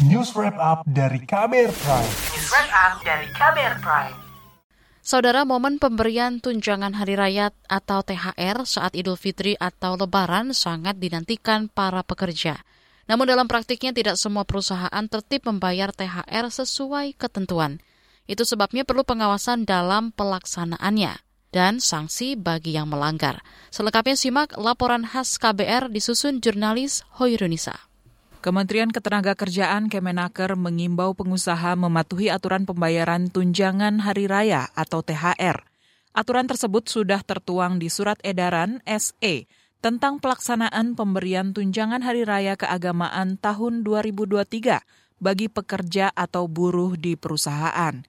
[0.00, 2.08] News Wrap Up dari KBR Prime.
[2.32, 4.16] News Wrap Up dari KBR Prime.
[5.04, 11.68] Saudara, momen pemberian tunjangan hari raya atau THR saat Idul Fitri atau Lebaran sangat dinantikan
[11.68, 12.64] para pekerja.
[13.12, 17.84] Namun dalam praktiknya tidak semua perusahaan tertib membayar THR sesuai ketentuan.
[18.24, 21.20] Itu sebabnya perlu pengawasan dalam pelaksanaannya
[21.52, 23.44] dan sanksi bagi yang melanggar.
[23.68, 27.89] Selengkapnya simak laporan khas KBR disusun jurnalis Hoirunisa.
[28.40, 35.60] Kementerian Ketenagakerjaan Kemenaker mengimbau pengusaha mematuhi aturan pembayaran tunjangan hari raya atau THR.
[36.16, 39.44] Aturan tersebut sudah tertuang di Surat Edaran SE
[39.84, 44.40] tentang pelaksanaan pemberian tunjangan hari raya keagamaan tahun 2023
[45.20, 48.00] bagi pekerja atau buruh di perusahaan.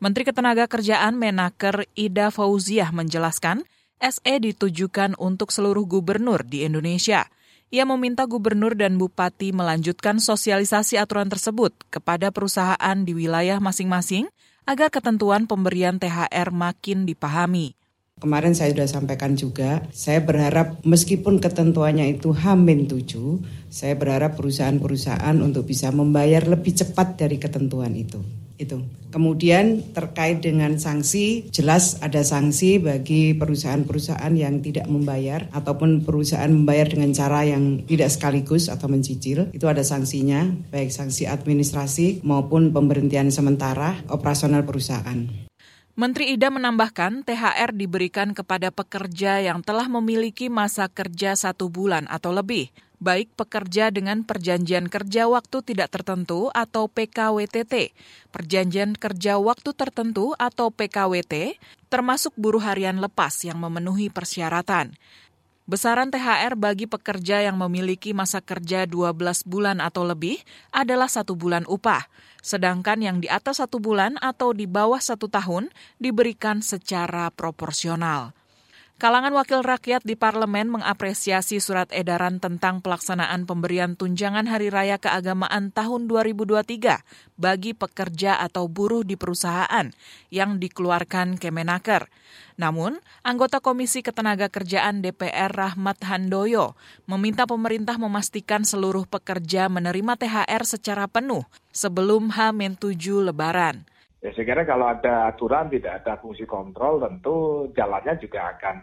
[0.00, 3.68] Menteri Ketenagakerjaan Menaker Ida Fauziah menjelaskan,
[4.00, 7.28] SE ditujukan untuk seluruh gubernur di Indonesia–
[7.72, 14.28] ia meminta gubernur dan bupati melanjutkan sosialisasi aturan tersebut kepada perusahaan di wilayah masing-masing
[14.64, 17.76] agar ketentuan pemberian THR makin dipahami.
[18.24, 25.36] Kemarin saya sudah sampaikan juga, saya berharap meskipun ketentuannya itu Hamin 7, saya berharap perusahaan-perusahaan
[25.44, 28.80] untuk bisa membayar lebih cepat dari ketentuan itu itu.
[29.10, 36.90] Kemudian terkait dengan sanksi, jelas ada sanksi bagi perusahaan-perusahaan yang tidak membayar ataupun perusahaan membayar
[36.90, 39.50] dengan cara yang tidak sekaligus atau mencicil.
[39.54, 45.50] Itu ada sanksinya, baik sanksi administrasi maupun pemberhentian sementara operasional perusahaan.
[45.94, 52.34] Menteri Ida menambahkan THR diberikan kepada pekerja yang telah memiliki masa kerja satu bulan atau
[52.34, 57.94] lebih baik pekerja dengan perjanjian kerja waktu tidak tertentu atau PKWTT,
[58.34, 64.98] perjanjian kerja waktu tertentu atau PKWT, termasuk buruh harian lepas yang memenuhi persyaratan.
[65.64, 69.16] Besaran THR bagi pekerja yang memiliki masa kerja 12
[69.48, 70.36] bulan atau lebih
[70.68, 72.04] adalah satu bulan upah,
[72.44, 78.36] sedangkan yang di atas satu bulan atau di bawah satu tahun diberikan secara proporsional.
[78.94, 85.74] Kalangan wakil rakyat di parlemen mengapresiasi surat edaran tentang pelaksanaan pemberian tunjangan hari raya keagamaan
[85.74, 87.02] tahun 2023
[87.34, 89.90] bagi pekerja atau buruh di perusahaan
[90.30, 92.06] yang dikeluarkan Kemenaker.
[92.54, 96.78] Namun, anggota Komisi Ketenagakerjaan DPR Rahmat Handoyo
[97.10, 101.42] meminta pemerintah memastikan seluruh pekerja menerima THR secara penuh
[101.74, 103.90] sebelum H-7 Lebaran.
[104.24, 108.76] Ya, saya kira kalau ada aturan tidak ada fungsi kontrol tentu jalannya juga akan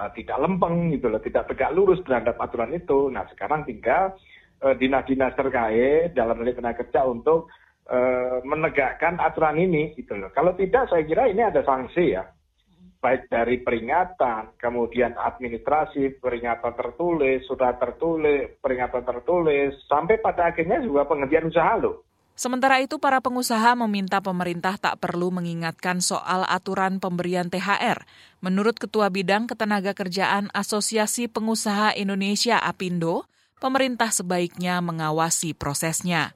[0.00, 3.12] uh, tidak lempeng gitu loh, tidak tegak lurus terhadap aturan itu.
[3.12, 4.16] Nah sekarang tinggal
[4.64, 7.52] uh, dinas-dinas terkait dalam hal tenaga kerja untuk
[7.92, 10.32] uh, menegakkan aturan ini gitu loh.
[10.32, 12.24] Kalau tidak saya kira ini ada sanksi ya
[13.00, 21.08] baik dari peringatan, kemudian administrasi, peringatan tertulis, sudah tertulis, peringatan tertulis, sampai pada akhirnya juga
[21.08, 22.09] penghentian usaha loh.
[22.40, 28.08] Sementara itu, para pengusaha meminta pemerintah tak perlu mengingatkan soal aturan pemberian THR.
[28.40, 33.28] Menurut Ketua Bidang Ketenagakerjaan Asosiasi Pengusaha Indonesia APindo,
[33.60, 36.32] pemerintah sebaiknya mengawasi prosesnya.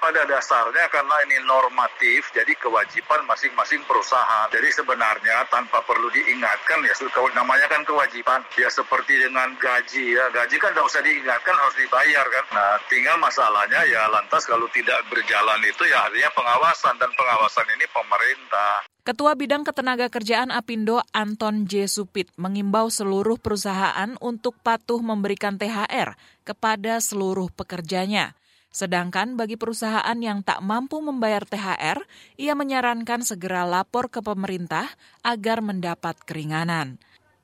[0.00, 4.50] Pada dasarnya karena ini normatif, jadi kewajiban masing-masing perusahaan.
[4.50, 6.94] Jadi sebenarnya tanpa perlu diingatkan ya,
[7.32, 8.44] namanya kan kewajiban.
[8.58, 12.44] Ya seperti dengan gaji ya, gaji kan tidak usah diingatkan harus dibayar kan.
[12.52, 17.86] Nah tinggal masalahnya ya lantas kalau tidak berjalan itu ya artinya pengawasan dan pengawasan ini
[17.88, 18.84] pemerintah.
[19.02, 21.90] Ketua Bidang Ketenagakerjaan Apindo Anton J.
[21.90, 26.14] Supit mengimbau seluruh perusahaan untuk patuh memberikan THR
[26.46, 28.38] kepada seluruh pekerjanya.
[28.72, 32.02] Sedangkan bagi perusahaan yang tak mampu membayar THR,
[32.40, 34.88] ia menyarankan segera lapor ke pemerintah
[35.20, 36.96] agar mendapat keringanan.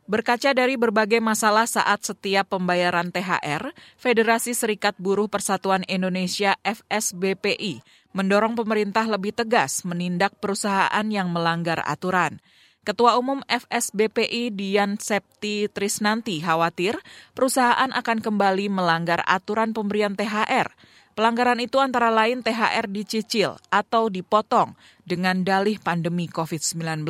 [0.08, 7.84] Berkaca dari berbagai masalah saat setiap pembayaran THR, Federasi Serikat Buruh Persatuan Indonesia FSBPI
[8.16, 12.40] mendorong pemerintah lebih tegas menindak perusahaan yang melanggar aturan.
[12.88, 16.96] Ketua Umum FSBPI Dian Septi Trisnanti khawatir
[17.36, 20.72] perusahaan akan kembali melanggar aturan pemberian THR.
[21.18, 27.02] Pelanggaran itu antara lain THR dicicil atau dipotong dengan dalih pandemi COVID-19.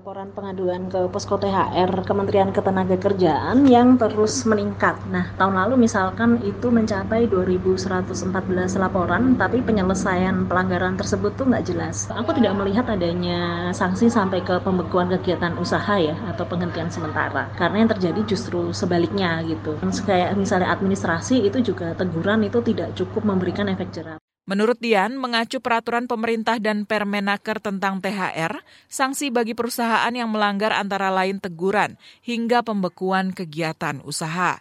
[0.00, 4.96] Laporan pengaduan ke Posko THR Kementerian Ketenagakerjaan yang terus meningkat.
[5.12, 12.08] Nah, tahun lalu misalkan itu mencapai 2.114 laporan, tapi penyelesaian pelanggaran tersebut tuh nggak jelas.
[12.16, 17.52] Aku tidak melihat adanya sanksi sampai ke pembekuan kegiatan usaha ya, atau penghentian sementara.
[17.60, 19.76] Karena yang terjadi justru sebaliknya gitu.
[20.08, 24.19] Kayak misalnya administrasi itu juga teguran itu tidak cukup memberikan efek jerah.
[24.50, 28.58] Menurut Dian, mengacu peraturan pemerintah dan Permenaker tentang THR,
[28.90, 31.94] sanksi bagi perusahaan yang melanggar antara lain teguran
[32.26, 34.58] hingga pembekuan kegiatan usaha.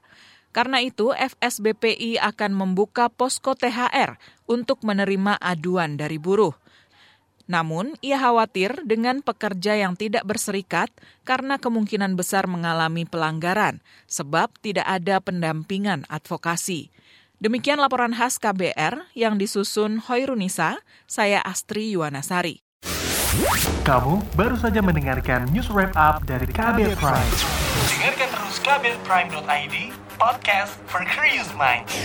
[0.54, 6.54] Karena itu, FSBPI akan membuka posko THR untuk menerima aduan dari buruh.
[7.50, 10.94] Namun, ia khawatir dengan pekerja yang tidak berserikat
[11.26, 16.94] karena kemungkinan besar mengalami pelanggaran, sebab tidak ada pendampingan advokasi.
[17.40, 22.60] Demikian laporan khas KBR yang disusun Hoirunisa, saya Astri Yuwanasari.
[23.88, 27.32] Kamu baru saja mendengarkan news wrap up dari KBR Prime.
[27.96, 29.76] Dengarkan terus kbrprime.id,
[30.20, 31.96] podcast for curious minds.